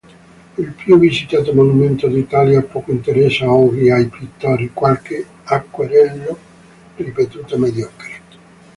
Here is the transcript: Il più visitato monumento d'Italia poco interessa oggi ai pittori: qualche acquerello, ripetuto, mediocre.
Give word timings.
Il 0.57 0.71
più 0.71 0.97
visitato 0.97 1.53
monumento 1.53 2.07
d'Italia 2.07 2.63
poco 2.63 2.89
interessa 2.89 3.51
oggi 3.53 3.91
ai 3.91 4.07
pittori: 4.07 4.71
qualche 4.73 5.23
acquerello, 5.43 6.37
ripetuto, 6.95 7.59
mediocre. 7.59 8.19